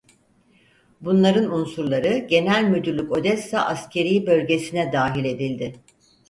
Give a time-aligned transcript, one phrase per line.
[1.01, 5.73] Bunların unsurları Genel Müdürlük Odessa Askerî Bölgesi'ne dahil edildi.